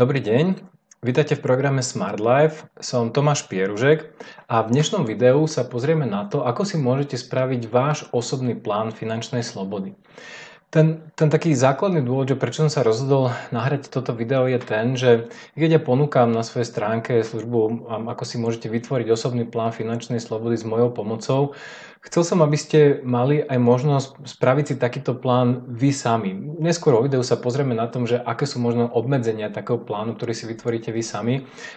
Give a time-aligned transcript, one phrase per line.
[0.00, 0.56] Dobrý deň,
[1.04, 2.64] vítajte v programe Smart Life.
[2.80, 4.08] Som Tomáš Pieružek
[4.48, 8.96] a v dnešnom videu sa pozrieme na to, ako si môžete spraviť váš osobný plán
[8.96, 9.92] finančnej slobody.
[10.72, 14.96] Ten, ten taký základný dôvod, že prečo som sa rozhodol nahrať toto video je ten,
[14.96, 20.16] že keď ja ponúkam na svojej stránke službu, ako si môžete vytvoriť osobný plán finančnej
[20.16, 21.52] slobody s mojou pomocou,
[22.00, 26.32] Chcel som, aby ste mali aj možnosť spraviť si takýto plán vy sami.
[26.56, 30.32] Neskôr o videu sa pozrieme na tom, že aké sú možno obmedzenia takého plánu, ktorý
[30.32, 31.34] si vytvoríte vy sami,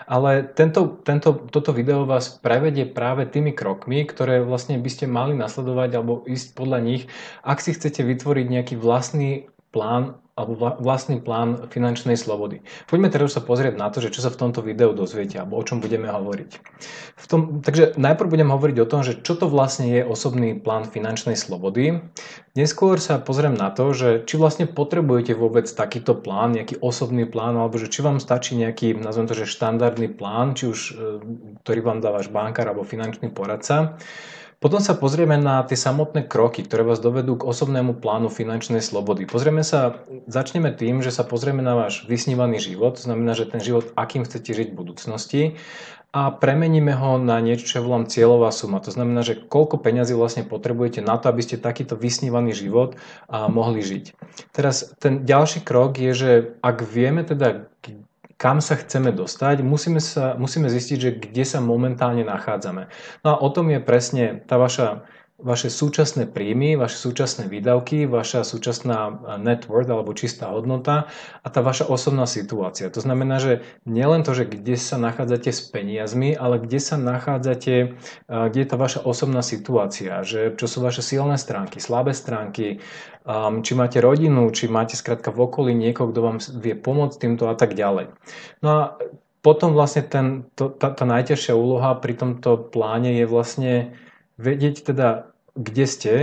[0.07, 5.35] ale tento, tento, toto video vás prevedie práve tými krokmi, ktoré vlastne by ste mali
[5.35, 7.11] nasledovať alebo ísť podľa nich,
[7.43, 12.65] ak si chcete vytvoriť nejaký vlastný plán alebo vlastný plán finančnej slobody.
[12.89, 15.63] Poďme teraz sa pozrieť na to, že čo sa v tomto videu dozviete, alebo o
[15.65, 16.51] čom budeme hovoriť.
[17.21, 20.89] V tom, takže najprv budem hovoriť o tom, že čo to vlastne je osobný plán
[20.89, 22.02] finančnej slobody.
[22.58, 27.53] Neskôr sa pozriem na to, že či vlastne potrebujete vôbec takýto plán, nejaký osobný plán,
[27.53, 30.93] alebo že či vám stačí nejaký, nazvem to, že štandardný plán, či už, e,
[31.61, 34.02] ktorý vám dá váš bankár alebo finančný poradca.
[34.64, 39.28] Potom sa pozrieme na tie samotné kroky, ktoré vás dovedú k osobnému plánu finančnej slobody.
[39.28, 40.00] Pozrieme sa,
[40.31, 44.23] začneme tým, že sa pozrieme na váš vysnívaný život, to znamená, že ten život, akým
[44.23, 45.42] chcete žiť v budúcnosti
[46.16, 48.80] a premeníme ho na niečo, čo volám cieľová suma.
[48.80, 52.95] To znamená, že koľko peňazí vlastne potrebujete na to, aby ste takýto vysnívaný život
[53.27, 54.16] mohli žiť.
[54.55, 56.31] Teraz ten ďalší krok je, že
[56.64, 57.67] ak vieme teda,
[58.44, 62.91] kam sa chceme dostať, musíme, sa, musíme zistiť, že kde sa momentálne nachádzame.
[63.23, 65.08] No a o tom je presne tá vaša
[65.42, 71.09] vaše súčasné príjmy, vaše súčasné výdavky, vaša súčasná net worth alebo čistá hodnota
[71.42, 72.94] a tá vaša osobná situácia.
[72.94, 77.98] To znamená, že nielen to, že kde sa nachádzate s peniazmi, ale kde sa nachádzate,
[78.30, 82.78] kde je tá vaša osobná situácia, že čo sú vaše silné stránky, slabé stránky,
[83.64, 87.58] či máte rodinu, či máte skrátka v okolí niekoho, kto vám vie pomôcť týmto a
[87.58, 88.14] tak ďalej.
[88.61, 88.82] No a
[89.43, 93.73] potom vlastne ten, to, tá, tá najťažšia úloha pri tomto pláne je vlastne
[94.38, 96.14] vedieť teda kde ste,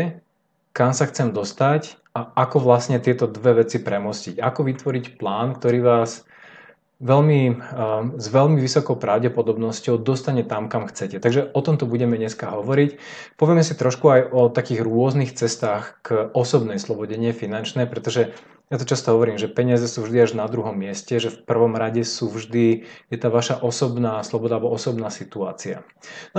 [0.74, 4.42] kam sa chcem dostať a ako vlastne tieto dve veci premostiť.
[4.42, 6.26] Ako vytvoriť plán, ktorý vás
[7.00, 7.40] veľmi,
[8.18, 11.22] s veľmi vysokou pravdepodobnosťou dostane tam, kam chcete.
[11.22, 13.00] Takže o tomto budeme dneska hovoriť.
[13.40, 18.36] Povieme si trošku aj o takých rôznych cestách k osobnej slobode, nie finančnej, pretože
[18.70, 21.74] ja to často hovorím, že peniaze sú vždy až na druhom mieste, že v prvom
[21.74, 25.82] rade sú vždy, je tá vaša osobná sloboda alebo osobná situácia.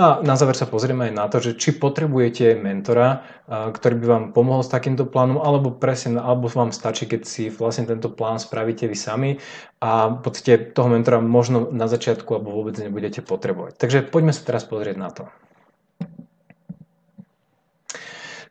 [0.00, 4.24] a na záver sa pozrieme aj na to, že či potrebujete mentora, ktorý by vám
[4.32, 8.88] pomohol s takýmto plánom, alebo presne, alebo vám stačí, keď si vlastne tento plán spravíte
[8.88, 9.30] vy sami
[9.84, 13.76] a v podstate toho mentora možno na začiatku alebo vôbec nebudete potrebovať.
[13.76, 15.28] Takže poďme sa teraz pozrieť na to.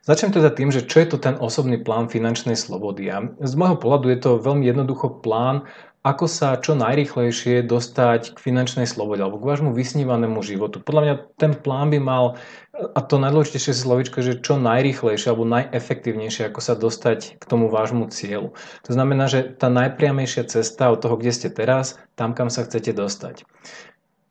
[0.02, 3.06] Začnem teda tým, že čo je to ten osobný plán finančnej slobody.
[3.06, 5.62] A z môjho pohľadu je to veľmi jednoducho plán,
[6.02, 10.82] ako sa čo najrychlejšie dostať k finančnej slobode alebo k vášmu vysnívanému životu.
[10.82, 12.34] Podľa mňa ten plán by mal,
[12.74, 18.10] a to najdôležitejšie slovičko, že čo najrychlejšie alebo najefektívnejšie, ako sa dostať k tomu vášmu
[18.10, 18.58] cieľu.
[18.82, 22.90] To znamená, že tá najpriamejšia cesta od toho, kde ste teraz, tam, kam sa chcete
[22.90, 23.46] dostať.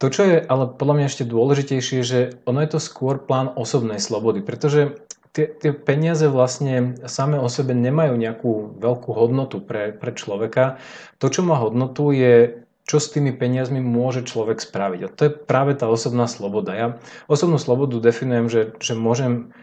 [0.04, 4.02] To, čo je ale podľa mňa ešte dôležitejšie, že ono je to skôr plán osobnej
[4.04, 5.00] slobody, pretože
[5.32, 10.78] tie, tie peniaze vlastne samé o sebe nemajú nejakú veľkú hodnotu pre, pre človeka.
[11.24, 15.00] To, čo má hodnotu, je čo s tými peniazmi môže človek spraviť.
[15.06, 16.76] A to je práve tá osobná sloboda.
[16.76, 16.88] Ja
[17.32, 19.56] osobnú slobodu definujem, že, že môžem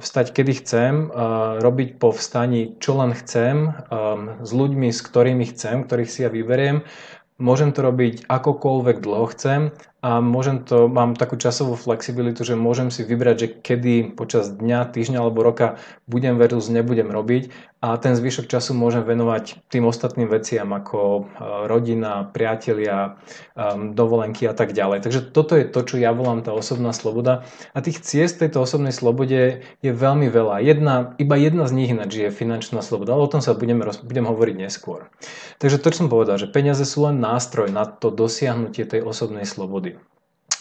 [0.00, 1.12] vstať kedy chcem,
[1.60, 3.76] robiť po vstaní čo len chcem,
[4.40, 6.80] s ľuďmi, s ktorými chcem, ktorých si ja vyberiem.
[7.36, 9.60] Môžem to robiť akokoľvek dlho chcem
[10.00, 14.96] a môžem to, mám takú časovú flexibilitu, že môžem si vybrať, že kedy počas dňa,
[14.96, 15.76] týždňa alebo roka
[16.08, 21.22] budem versus nebudem robiť a ten zvyšok času môžem venovať tým ostatným veciam ako e,
[21.64, 23.16] rodina, priatelia,
[23.56, 25.00] e, dovolenky a tak ďalej.
[25.00, 28.92] Takže toto je to, čo ja volám tá osobná sloboda a tých ciest tejto osobnej
[28.92, 30.60] slobode je veľmi veľa.
[30.60, 34.28] Jedna, iba jedna z nich ináč je finančná sloboda, ale o tom sa budeme, budem
[34.28, 35.08] hovoriť neskôr.
[35.56, 39.48] Takže to, čo som povedal, že peniaze sú len nástroj na to dosiahnutie tej osobnej
[39.48, 39.89] slobody.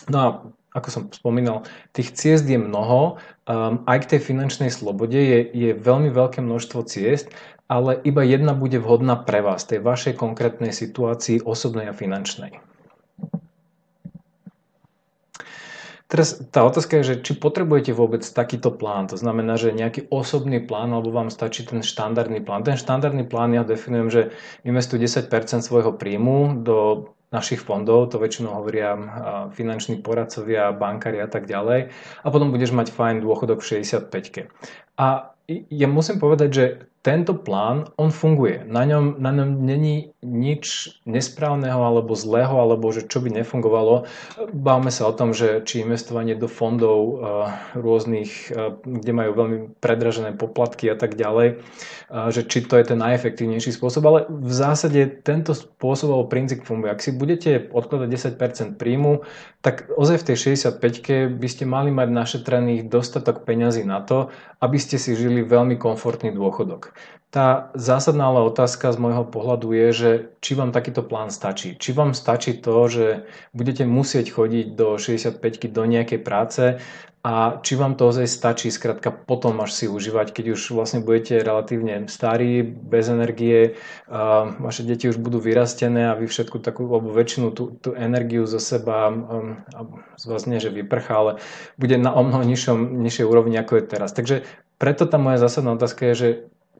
[0.09, 0.27] No a
[0.73, 1.65] ako som spomínal,
[1.97, 3.17] tých ciest je mnoho.
[3.49, 7.33] Um, aj k tej finančnej slobode je, je veľmi veľké množstvo ciest,
[7.65, 12.61] ale iba jedna bude vhodná pre vás, tej vašej konkrétnej situácii osobnej a finančnej.
[16.09, 20.57] Teraz tá otázka je, že či potrebujete vôbec takýto plán, to znamená, že nejaký osobný
[20.57, 22.65] plán, alebo vám stačí ten štandardný plán.
[22.65, 24.21] Ten štandardný plán ja definujem, že
[24.65, 25.29] investuj 10%
[25.61, 28.97] svojho príjmu do našich fondov, to väčšinou hovoria
[29.53, 31.93] finanční poradcovia, bankári a tak ďalej.
[32.25, 34.49] A potom budeš mať fajn dôchodok v 65
[34.97, 36.65] A ja musím povedať, že
[36.99, 38.67] tento plán, on funguje.
[38.67, 44.03] Na ňom, na ňom není nič nesprávneho alebo zlého, alebo že čo by nefungovalo.
[44.51, 47.15] Bávame sa o tom, že či investovanie do fondov uh,
[47.71, 51.63] rôznych, uh, kde majú veľmi predražené poplatky a tak ďalej,
[52.11, 56.67] uh, že či to je ten najefektívnejší spôsob, ale v zásade tento spôsob alebo princíp
[56.67, 56.91] funguje.
[56.91, 59.23] Ak si budete odkladať 10% príjmu,
[59.63, 64.75] tak ozaj v tej 65 by ste mali mať našetrených dostatok peňazí na to, aby
[64.75, 66.93] ste si žili veľmi komfortný dôchodok.
[67.29, 71.77] Tá zásadná ale otázka z môjho pohľadu je, že či vám takýto plán stačí.
[71.77, 75.37] Či vám stačí to, že budete musieť chodiť do 65
[75.69, 76.81] do nejakej práce
[77.19, 81.43] a či vám to ozaj stačí skrátka potom až si užívať, keď už vlastne budete
[81.43, 83.75] relatívne starí, bez energie,
[84.07, 88.47] a vaše deti už budú vyrastené a vy všetku takú, alebo väčšinu tú, tú energiu
[88.47, 89.59] zo seba um,
[90.15, 91.31] z vás nie, že vyprchá, ale
[91.75, 94.15] bude na o mnoho nižšom, nižšej úrovni ako je teraz.
[94.15, 94.47] Takže
[94.79, 96.29] preto tá moja zásadná otázka je, že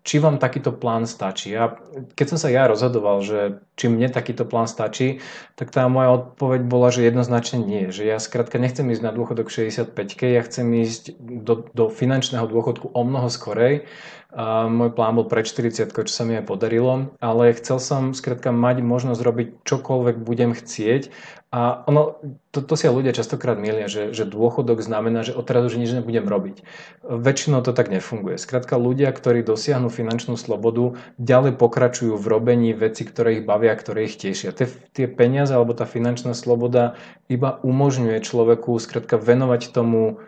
[0.07, 1.51] či vám takýto plán stačí.
[1.59, 1.75] A
[2.15, 5.19] keď som sa ja rozhodoval, že či mne takýto plán stačí,
[5.59, 7.91] tak tá moja odpoveď bola, že jednoznačne nie.
[7.91, 9.91] Že ja skrátka nechcem ísť na dôchodok 65
[10.23, 13.85] ja chcem ísť do, do finančného dôchodku o mnoho skorej
[14.29, 18.53] a môj plán bol pred 40, čo sa mi aj podarilo, ale chcel som skrátka
[18.53, 21.09] mať možnosť robiť čokoľvek budem chcieť
[21.49, 22.21] a ono,
[22.53, 26.29] to, to si ľudia častokrát milia, že, že dôchodok znamená, že odteraz už nič nebudem
[26.29, 26.61] robiť.
[27.01, 28.37] Väčšinou to tak nefunguje.
[28.37, 34.05] Skrátka ľudia, ktorí dosiahnu finančnú slobodu, ďalej pokračujú v robení veci, ktoré ich bavia, ktoré
[34.05, 34.53] ich tešia.
[34.53, 36.93] Tie, tie peniaze alebo tá finančná sloboda
[37.33, 40.21] iba umožňuje človeku skrátka venovať tomu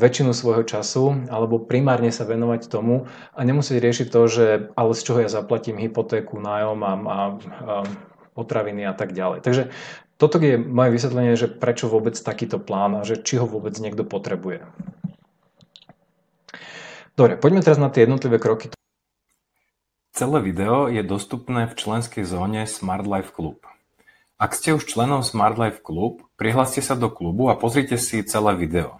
[0.00, 3.04] väčšinu svojho času alebo primárne sa venovať tomu
[3.36, 7.18] a nemusieť riešiť to, že ale z čoho ja zaplatím hypotéku, nájom a, a, a
[8.32, 9.44] potraviny a tak ďalej.
[9.44, 9.68] Takže
[10.16, 14.04] toto je moje vysvetlenie, že prečo vôbec takýto plán a že či ho vôbec niekto
[14.04, 14.64] potrebuje.
[17.16, 18.72] Dobre, poďme teraz na tie jednotlivé kroky.
[20.16, 23.60] Celé video je dostupné v členskej zóne Smart Life Club.
[24.40, 28.56] Ak ste už členom Smart Life Club, prihláste sa do klubu a pozrite si celé
[28.56, 28.99] video.